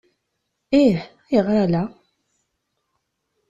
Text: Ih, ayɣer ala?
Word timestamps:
Ih, 0.83 0.99
ayɣer 1.27 1.47
ala? 1.63 1.83